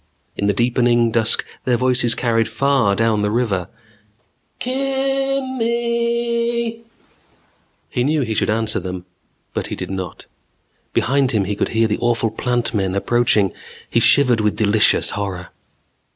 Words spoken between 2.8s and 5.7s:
down the river. "Kimmmmm